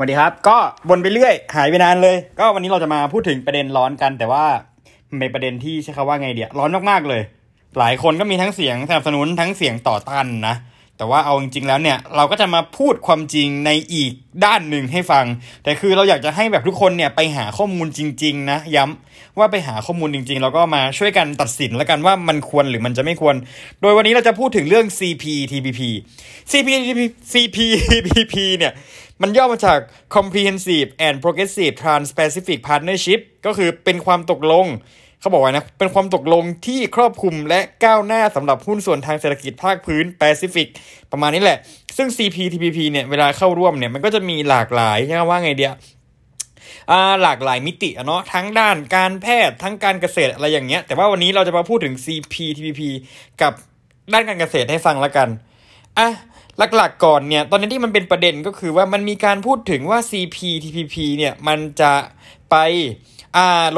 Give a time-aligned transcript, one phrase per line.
[0.00, 0.58] สวัสดีครับ ก็
[0.88, 4.44] วนไปเรื่อย หายไปนานเลย ก็วันนี้เราจะมาพูดถึงประเด็นร้อนกัน แต่ว่า
[5.10, 7.22] มันเป็นประเด็นที่ใช้คำว่าไงเดียร้อนมากๆเลย
[7.78, 10.54] หลายคนก็มีทั้งเสียงสนับสนุนทั้งเสียงต่อต้านนะ
[10.96, 14.12] แต่ว่าเอาจริงๆแล้วเนี่ยเราก็จะมาพูดความจริงในอีก
[14.44, 15.24] ด้านหนึ่งให้ฟัง
[15.64, 23.34] แต่คือเราอยากจะให้แบบทุกคนเนี่ยไปหาข้อมูลจริง ๆ นะ ย้ำว่าไปหาข้อมูลจริง ๆ แล้วก็มาช่วยกันตัดสินแล้วกันว่ามันควรหรือมันจะไม่ควร
[23.80, 25.80] โดยวันนี้เราจะพูดถึงเรื่อง CPTPP
[26.50, 27.00] CPTPP
[27.32, 28.72] CPTPP เนี่ย
[29.22, 29.78] มันย่อมาจาก
[30.14, 34.66] Comprehensive and Progressive Trans-Pacific Partnership ก็คือเป็นความตกลง
[35.20, 40.68] เขาบอกว่านะ เป็นความตกลงที่ครอบคลุมและก้าวหน้าสำหรับหุ้นส่วนทางเศรษฐกิจภาคพื้นแปซิฟิก
[41.12, 41.58] ประมาณนี้แหละ
[41.96, 45.72] ซึ่ง CPTPP เนี่ย เวลาเข้าร่วมเนี่ย มันก็จะมีหลากหลายใช่ไหมว่าไงเดีย
[47.22, 52.80] หลากหลายมิติเนาะทั้งด้านการแพทย์ทั้งการเกษตรอะไรอย่างเงี้ย แต่ว่าวันนี้เราจะมาพูดถึง CPTPP
[53.42, 53.52] กับ
[54.12, 55.28] ด้านการเกษตรให้ฟังละกัน
[55.98, 56.08] อะ
[56.76, 61.92] หลักๆก่อนเนี่ย ตอนนี้ที่มันเป็นประเด็นก็คือว่ามันมีการพูดถึงว่า CPTPP เนี่ย มันจะ
[62.50, 62.56] ไป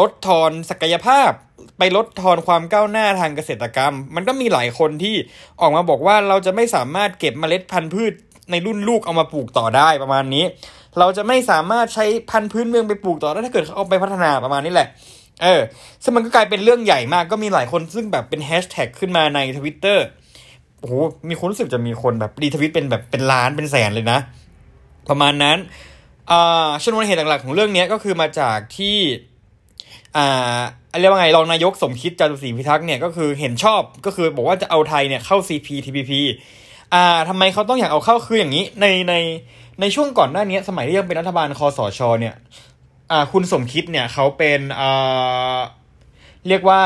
[0.01, 1.31] ลดทอนศักยภาพ
[1.79, 5.15] ไปลดทอนความก้าวหน้าทางเกษตรกรรม มันก็มีหลายคนที่
[5.61, 8.13] ออกมาบอกว่าเราจะไม่สามารถเก็บเมล็ดพันธุ์พืช
[8.51, 10.45] ในรุ่นลูกเอามาปลูกต่อได้ประมาณนี้
[10.99, 14.89] เราจะไม่สามารถใช้พันธุ์พื้นเมืองไปปลูกต่อได้ถ้าเกิดเขาเอาไปพัฒนาประมาณนี้แหละ
[15.43, 15.61] เออ
[16.03, 20.07] ซึ่งมันก็กลายเป็นเรื่องใหญ่มากก็มีหลายคนซึ่งแบบเป็นแฮชแท็กขึ้นมาในทวิตเตอร์
[20.81, 20.95] โอ้โห
[21.29, 24.19] มีคนรู้สึกจะมีคนแบบ retweet เป็นแบบเป็นล้านเป็นแสนเลยนะ
[25.09, 25.59] ประมาณนั้น
[26.31, 28.97] อ่าชนวนเหตุหลักๆของเรื่องนี้ก็คือมาจากที่
[30.17, 30.59] อ่า
[31.01, 36.13] เรียกว่าไงรองนายกสมคิดจาตุศรีพิทักษ์เนี่ยก็คือเห็นชอบก็คือบอกว่าจะเอาไทยเนี่ยเข้า CPTPP
[36.95, 39.15] อ่าทำไมเขาต้องอยากเอาเข้าคืออย่างนี้ในใน
[39.81, 42.35] ในช่วงก่อนหน้านี้สมัยที่ยังเป็นรัฐบาลคสช.เนี่ย
[43.11, 45.59] อ่าคุณสมคิดเนี่ยเขาเป็นอ่า
[46.49, 46.81] เรียกว่า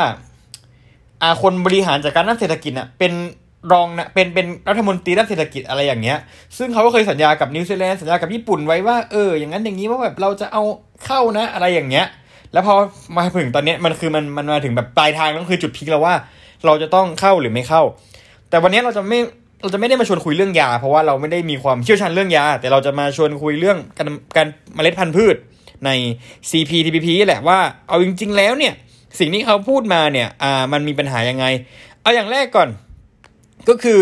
[1.22, 3.12] อ่าคนบริหารจัดการด้านเศรษฐกิจน่ะเป็น
[3.72, 6.18] รองนะเป็นเป็นรัฐมนตรีด้านเศรษฐกิจอะไรอย่างเงี้ย
[6.58, 10.62] ซึ่งเขาก็เคยสัญญากับนิวซีแลนด์สัญญากับญี่ปุ่นไว้ว่าเอออย่างนั้นอย่างนี้ว่าแบบเราจะเอา
[11.04, 12.06] เข้านะอะไรอย่างเงี้ย
[12.52, 12.74] แล้วพอ
[13.16, 16.14] มาถึงตอนนี้มันคือมันมันมาถึงแบบปลายทางนั่นคือจุดพีคแล้วว่า
[16.66, 17.82] เราจะต้องเข้าหรือไม่เข้า
[18.50, 19.18] แต่วันนี้เราจะไม่
[19.62, 25.36] เราจะไม่ได้มาชวนคุยเรื่องยา เพราะว่าเราไม่ได้มีความเชี่ยวชาญเรื่องยา แต่เราจะมาชวนคุยเรื่องการการเมล็ดพันธุ์พืช
[25.84, 25.90] ใน
[26.50, 27.58] CPTPP แหละว่า
[27.88, 28.74] เอาจริง ๆ แล้วเนี่ย
[29.18, 31.44] สิ่งที่เขาพูดมาเนี่ยอ่ามันมีปัญหายังไง
[32.02, 32.68] เอาอย่างแรกก่อน
[33.68, 34.00] ก็คือ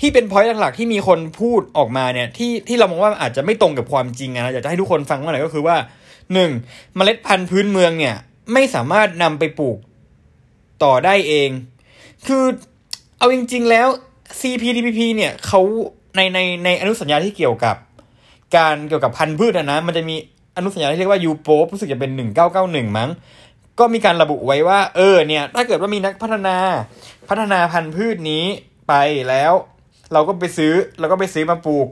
[0.00, 5.76] ที่เป็นพอยต์หลักๆที่มีคนพูดออกมาเนี่ยที่ที่เรามองว่าอาจจะไม่ตรงกับความจริงนะอยากจะให้ทุกคนฟังว่าหน่อยก็คือว่า
[6.34, 6.50] หนึ่ง
[6.96, 8.14] เมล็ดพันธุ์พื้นเมืองเนี่ย
[8.52, 9.78] ไม่สามารถนำไปปลูก
[10.84, 11.50] ต่อได้เอง
[12.26, 12.44] คือ
[13.18, 13.88] เอาจริงๆแล้ว
[14.40, 15.60] CPTPP เนี่ยเขา
[16.16, 17.76] ในในในอนุสัญญาที่เกี่ยวกับ
[18.56, 20.16] การเกี่ยวกับพันธุ์พืชนะนะมันจะมี
[20.56, 23.10] อนุสัญญาที่เรียกว่ายูโปรู้สึกจะเป็นหนึ่งเก้าเก้าหนึ่งมั้ง
[23.78, 26.56] ก็มีการระบุไว้ว่า เออเนี่ย ถ้าเกิดว่ามีนักพัฒนา
[27.28, 28.44] พัฒนาพันธุ์พืชนี้
[28.88, 28.94] ไป
[29.28, 29.52] แล้ว
[30.12, 31.88] เราก็ไปซื้อเราก็ไปซื้อมาปลูก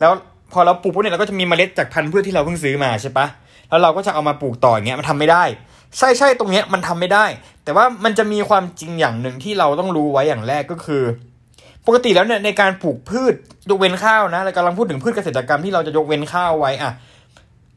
[0.00, 0.12] แล้ว
[0.52, 3.26] พอเราปลูกปุ๊บเนี่ยเราก็จะมีเมล็ดจากพันธุ์พืชที่เราเพิ่งซื้อมาใช่ปะ
[3.68, 5.44] แล้วเราก็จะเอามาปลูกต่ออย่างเงี้ยมันทำไม่ได้
[5.98, 7.24] ใช่ใช่ตรงเนี้ยมันทำไม่ได้
[7.64, 11.02] แต่ว่ามันจะมีความจริงอย่างหนึ่งที่เราต้องรู้ไว้อย่างแรกก็คือ
[11.86, 13.34] ปกติแล้วเนี่ยในการปลูกพืช
[13.70, 16.92] ยกเว้นข้าวนะเรากำลังพูดถึงพืชเกษตรกรรมที่เราจะยกเว้นข้าวไว้อะ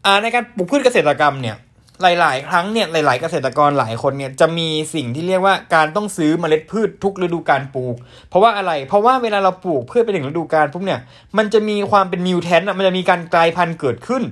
[0.05, 1.55] อ่าในการปลูกพืชเกษตรกรรมเนี่ย
[2.03, 7.95] หลาย ๆ ครั้งเนี่ยหลาย ๆ เกษตรกรหลายคนเนี่ยจะมีสิ่งที่เรียกว่าการต้องซื้อเมล็ดพืชทุกฤดูกาลปลูก
[8.29, 10.99] เพราะว่าอะไรเพราะว่าเวลาเราปลูกพืชไปถึงฤดูกาลปุ๊บเนี่ย
[11.37, 14.23] มันจะมีความเป็นมิวแทนอะมันจะมีการกลายพันธุ์เกิดขึ้น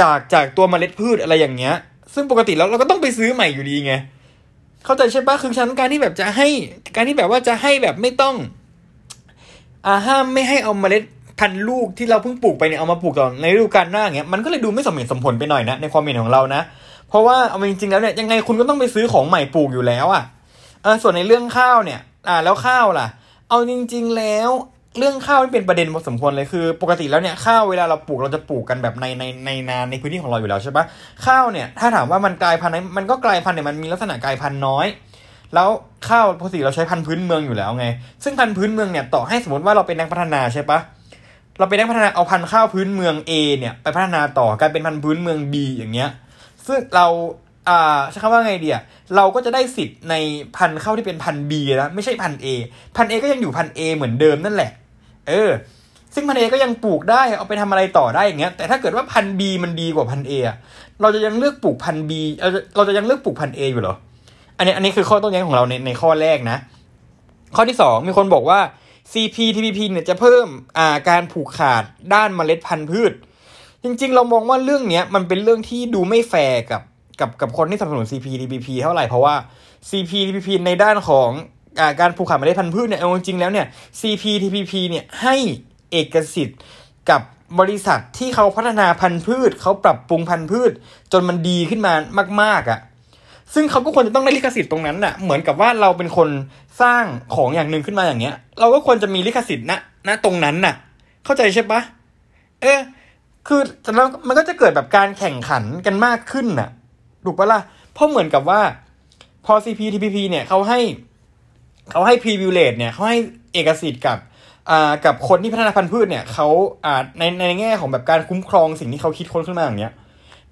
[0.00, 1.74] จากจากตัวเมล็ดพืชอะไรอย่างเงี้ย
[2.14, 3.94] ซึ่งปกติแล้วเราก็ต้องไปซื้อใหม่อยู่ดีไง
[4.84, 6.48] เข้าใจใช่ปะคือฉันการที่แบบจะให้
[6.94, 8.34] การที่แบบว่าจะให้แบบไม่ต้อง
[9.86, 11.02] อาห้ามไม่ให้เอาเมล็ด
[11.40, 16.62] พันลูกที่เราเพิ่งปลูกไปเนี่ยเอามาปลูกต่อในฤดูกาลหน้าอย่างเงี้ยมันก็เลยดูไม่สมเหตุสมผลไปหน่อยนะในความเห็นของเรานะ
[17.08, 20.22] เพราะว่าเอาจริงๆแล้วเนี่ยยังไงคุณก็ต้องไปซื้อของใหม่ปลูกอยู่แล้วอะ
[20.82, 23.06] เออส่วนในเรื่องข้าวเนี่ย อ่าแล้วข้าวล่ะ
[23.48, 24.50] เอาจริง ๆแล้ว
[24.98, 30.84] เรื่องข้าวมันเป็นประเด็นพอสมควรเลยคือ ปกติแล้วเนี่ยข้าวเวลาเราปลูกเราจะปลูกกันแบบในในในนาในพื้นที่ของเราอยู่แล้วใช่ปะ
[31.26, 34.86] ข้าวเนี่ยถ้าถามว่ามันกลายพันธุ์มันก็กลายพันธุ์เนี่ยมันมีลักษณะกลายพันธุ์น้อย
[35.54, 35.68] แล้ว
[36.08, 37.86] ข้าวปกติเราใช้พันธุ์พื้นเมืองอยู่แล้วไง
[38.24, 40.78] ซึ่งพันธุ์พื้นเมืองเนี่ยต่อให้สมมติว่าเราเป็นนักพัฒนาใช่ปะ
[41.58, 46.10] เราเป็นนักพัฒนาเอาพันธุ์ข้าวพื้นเมือง A เนี่ยไปพัฒนาต่อกลายเป็นพันธุ์พื้นเมือง B อย่างเงี้ย
[46.66, 47.06] ซึ่งเรา
[47.68, 48.78] อ่าใช้คำว่าไงเดีย
[49.16, 50.14] เราก็จะได้สิทธิ์ใน
[50.56, 52.46] พันธุ์ข้าวที่เป็นพันธุ์ B นะไม่ใช่พันธุ์ A
[52.96, 54.70] พันธุ์ A ก็ยังอยู่พันธุ์ A เหมือนเดิมนั่นแหละ
[55.28, 55.50] เออ
[56.14, 60.56] ซึ่งพันธุ์ A ก็ยังปลูกได้เอาไปทำอะไรต่อได้อย่างเงี้ย แต่ถ้าเกิดว่าพันธุ์ B มันดีกว่าพันธุ์ A อะ
[61.00, 63.96] เราจะยังเลือกปลูกพันธุ์ B เราจะเราจะยังเลือกปลูกพันธุ์ A อยู่เหรอ
[64.58, 66.58] อันนี้อันนี้คือข้อต้แย้งของเราในในข้อแรกนะ
[67.56, 68.58] ข้อที่สองมีคนบอกว่า
[69.12, 70.46] CPTPP เนี่ยจะเพิ่ม
[70.78, 73.12] อ่าการผูกขาดด้านเมล็ดพันธุ์พืช
[73.82, 76.82] จริงๆ เรามองว่าเรื่องเนี้ยมันเป็นเรื่องที่ดูไม่แฟร์กับ
[77.20, 79.34] กับกับคนที่สนับสนุน CPTPP เท่าไหร่เพราะว่า
[79.88, 81.28] CPTPP ในด้านของ
[81.78, 83.66] อาการผูกขาดเมล็ดพันธุ์พืชเนี่ยเอาจริงๆแล้วเนี่ย
[84.00, 85.36] CPTPP เนี่ยให้
[85.90, 86.60] เอกสิทธิ์
[87.10, 87.22] กับ
[87.60, 90.72] บริษัทที่เขาพัฒนาพันธุ์พืช เขาปรับปรุงพันธุ์พืช
[91.12, 91.94] จนมันดีขึ้นมา
[92.42, 92.80] มาก ๆอะ่ะ
[93.54, 96.28] ซึ่งเขาก็ควรจะต้องได้ลิขสิทธิ์ตรงนั้นน่ะ เหมือนกับว่าเราเป็นคน
[96.82, 97.04] สร้าง
[97.34, 99.72] ของอย่างหนึ่งขึ้นมาอย่างเงี้ย เราก็ควรจะมีลิขสิทธิ์ณ
[100.08, 100.74] ณตรงนั้นน่ะ
[101.24, 101.80] เข้าใจใช่ปะ
[102.62, 102.80] เออ
[103.46, 103.60] คือ
[103.96, 106.70] แล้วมันก็จะเกิดแบบการแข่งขันกันมากขึ้นน่ะ
[107.24, 107.60] ถูกปะล่ะ
[107.92, 108.60] เพราะเหมือนกับว่า
[109.46, 110.80] พอ CPTPP เนี่ยเขาให้
[111.90, 113.18] เขาให้ privilege เนี่ยเขาให้
[113.52, 114.18] เอกสิทธิ์กับ
[114.70, 116.48] อ่ากับคนที่พัฒนาพันธุ์พืชเนี่ยเขา
[116.84, 119.92] อ่าในในแง่ของแบบการคุ้มครองสิ่งที่เขาคิดค้นขึ้นมาอย่างเงี้ย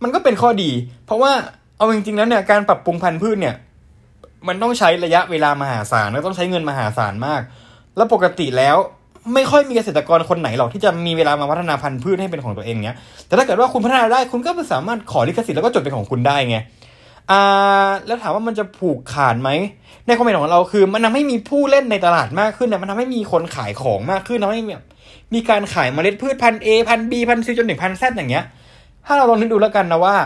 [0.03, 0.71] มันก็เป็นข้อดี
[1.07, 1.33] เพราะว่า
[1.77, 3.55] เอาจริงๆแล้วเนี่ยการปรับปรุงพันธุ์พืชเนี่ย
[4.49, 7.41] มันต้องใช้ระยะเวลามหาศาลแล้วต้องใช้เงินมหาศาลมาก
[7.97, 8.77] แล้วปกติแล้ว
[9.35, 16.57] ไม่ค่อยมีเกษตรกรคนไหนหรอกที่จะมีเวลามาพัฒนาพันธุ์พืชให้เป็นของตัวเองเนี้ย แต่ถ้าเกิดว่าคุณพัฒนาได้คุณก็สามารถขอลิขสิทธิ์แล้วก็จดเป็นของคุณได้ไง
[17.31, 19.51] อ่า แล้วถามว่ามันจะผูกขาดไหม
[20.07, 24.85] ในความเห็นของเราคือ มันทำให้มีผู้เล่นในตลาดมากขึ้นนะมันทำให้มีคนขายของมากขึ้นทำให้แบบ
[25.35, 28.45] มีการขายเมล็ดพืชพันธุ์ A พันธุ์ B พันธุ์ C จนถึงพันธุ์ Z อย่างเงี้ย
[29.07, 30.17] ถ้าเราลองนึกดูแล้วกันนะว่า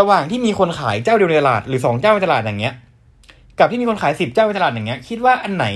[0.00, 2.74] ระหว่างที่มีคนขายเจ้าเดียวในตลาด หรือสองเจ้าในตลาดอย่างเงี้ย
[3.58, 5.66] กับที่มีคนขายสิบเจ้าในตลาดอย่างเงี้ย คิดว่าอันไหน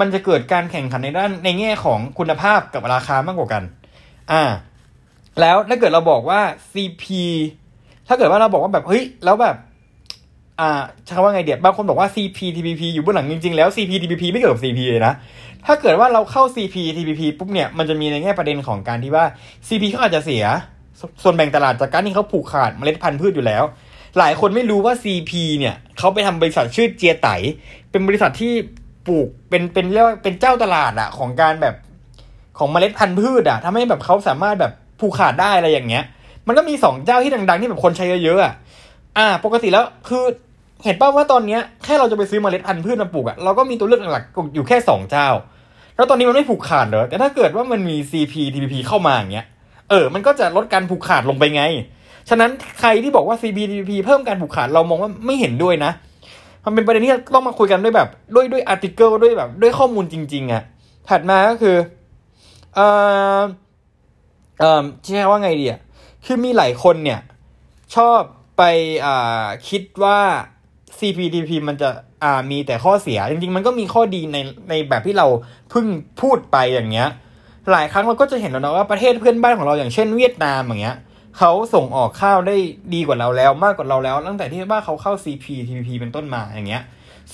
[0.00, 3.62] มันจะเกิดการแข่งขันในด้านในแง่ของคุณภาพกับราคามากกว่ากัน
[4.32, 4.42] อ่า
[5.40, 6.40] แล้วถ้าเกิดเราบอกว่า
[6.72, 7.04] CP
[8.08, 9.56] ถ้าเกิดว่าเราบอกว่าแบบเฮ้ยแล้วแบบ
[10.60, 10.70] อ่า
[11.04, 15.14] ใช้คำว่าไงเดียบางคนบอกว่า CP TPP อยู่เบื้องหลังจริงๆแล้ว CP TPP ไม่เกี่ยวกับ CP เลยนะ
[15.66, 19.24] ถ้าเกิดว่าเราเข้า CP TPP ปุ๊บเนี่ยมันจะมีในแง่ประเด็นของการที่ว่า
[19.68, 20.44] CP เขาอาจจะเสีย
[21.22, 23.64] ส่วนแบ่งตลาดจากการที่เขาผูกขาดเมล็ดพันธุ์พืชอยู่แล้ว
[24.18, 27.28] หลายคนไม่รู้ว่า CP เนี่ยเขาไปทำบริษัทชื่อเจียไต
[27.90, 28.52] เป็นบริษัทที่
[29.06, 31.74] ปลูกเป็นเป็นเรียกว่าเป็นเจ้าตลาดอะของการแบบ
[32.58, 36.04] ของเมล็ดพันธุ์พืชอะทำให้แบบเขาสามารถแบบผูกขาดได้อะไรอย่างเงี้ย
[36.46, 38.52] มันก็มีสองเจ้าที่ดังๆที่แบบคนใช้เยอะๆอะ
[39.18, 40.24] อ่า ปกติแล้วคือ
[40.84, 45.28] เห็นป่าว่าตอนเนี้ยแค่เราจะไปซื้อเมล็ดพันธุ์พืชมาปลูกอะเราก็มีตัวเลือกหลักๆอยู่แค่สองเจ้า
[45.96, 49.46] แล้วตอนนี้มันไม่ผูกขาดเหรอแต่ถ้าเกิดว่ามันมี CP TPP เข้ามาอย่างเงี้ย
[49.90, 51.62] เออ มันก็จะลดการผูกขาดลงไปไง
[52.28, 52.50] ฉะนั้น
[52.80, 55.92] ใครที่บอกว่า CPTPP เพิ่มการผูกขาดเรามองว่าไม่เห็นด้วยนะ
[56.64, 60.62] มันเป็นประเด็นที่ต้องมาคุยกันด้วยแบบ ด้วยด้วยอาร์ติเกิลด้วยแบบ ด้วยข้อมูลจริง ๆอะ
[61.08, 61.76] ถัดมาก็คือ
[62.74, 62.86] เอ่
[63.38, 63.40] อ
[64.60, 65.80] เอ่อใช้ว่าไงดีอะ
[66.26, 67.20] คือมีหลายคนเนี่ย
[67.96, 68.20] ชอบ
[68.58, 68.62] ไป
[69.06, 70.18] อ่าคิดว่า
[70.98, 71.88] CPTPP มันจะ
[72.24, 74.38] อ่ามีแต่ข้อเสีย จริง ๆ มันก็มีข้อดีใน
[74.68, 75.26] ในแบบที่เรา
[75.70, 75.86] เพิ่ง
[76.20, 77.08] พูดไปอย่างเงี้ย
[77.72, 80.96] หลายครั้งเราก็จะเห็นแล้วนะว่าประเทศเพื่อนบ้านของเราอย่างเช่นเวียดนามอย่างเงี้ย
[81.38, 82.56] เขาส่งออกข้าวได้
[82.94, 86.82] ดีกว่าเราแล้วมากกว่าเราแล้ว ตั้งแต่ที่ว่าเขาเข้า CPTPP เป็นต้นมาอย่างเงี้ย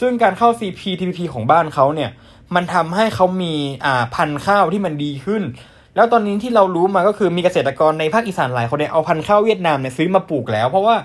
[0.01, 2.11] ซึ่งการเข้า CPTPP ของบ้านเขาเนี่ย
[2.55, 5.43] มันทำให้เขามีอ่าพันธุ์ข้าวที่มันดีขึ้น
[5.97, 10.97] แล้วตอนนี้ที่เรารู้มาก็คือมีเกษตรกรในภาคอีสานหลายคนเนี่ยเอาพันธุ์ข้าวเวียดนามเนี่ยซื้อมาปลูกแล้ว เพราะว่า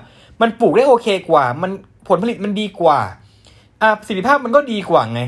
[0.41, 1.71] มันปลูกได้โอเคกว่า มัน
[2.07, 2.99] ผลผลิตมันดีกว่า
[3.81, 5.21] อ่าประสิทธิภาพมันก็ดีกว่าไง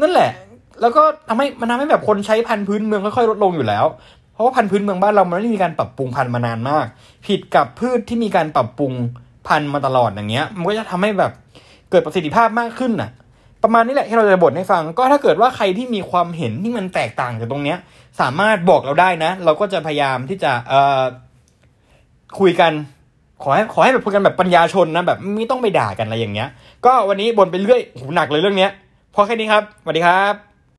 [0.00, 0.30] นั่นแหละ
[0.80, 3.84] แล้วก็ทำให้มันทำให้แบบคนใช้พันธุ์พื้นเมืองค่อยๆลดลงอยู่แล้ว
[4.32, 6.86] เพราะว่าพันธุ์พื้นเมืองบ้านเรามันไม่ได้มีการปรับปรุงพันธุ์มานานมาก
[7.26, 8.92] ผิดกับพืชที่มีการปรับปรุง
[9.46, 11.32] พันธุ์มาตลอดอย่างเงี้ย มันก็จะทำให้แบบ
[11.90, 13.10] เกิดประสิทธิภาพมากขึ้นน่ะ
[13.62, 17.78] ประมาณนี้แหละที่เราจะบ่นให้ฟัง ก็ถ้าเกิดว่าใครที่มีความเห็นที่มันแตกต่างจากตรงเนี้ย
[18.20, 21.02] สามารถบอกเราได้นะ เราก็จะพยายามที่จะเอ่อ
[22.40, 22.72] คุยกัน
[23.42, 26.48] ขอให้ขอให้แบบคุยกันแบบปัญญาชนนะแบบไม่ต้องไปด่ากันอะไรอย่างเงี้ย
[26.86, 28.70] ก็วันนี้บ่นไปเรื่อยโหหนักเลยเรื่องเนี้ย
[29.14, 30.53] พอแค่นี้ครับสวัสดีครับ